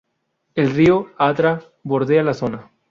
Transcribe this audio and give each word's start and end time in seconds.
El 0.55 0.71
río 0.71 1.11
Adra 1.19 1.61
bordea 1.83 2.23
la 2.23 2.33
zona. 2.33 2.71